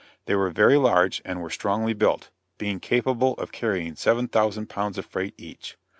They 0.25 0.33
were 0.33 0.49
very 0.49 0.77
large 0.77 1.21
and 1.23 1.43
were 1.43 1.51
strongly 1.51 1.93
built, 1.93 2.31
being 2.57 2.79
capable 2.79 3.35
of 3.35 3.51
carrying 3.51 3.93
seven 3.95 4.27
thousand 4.27 4.65
pounds 4.67 4.97
of 4.97 5.05
freight 5.05 5.35
each. 5.37 5.77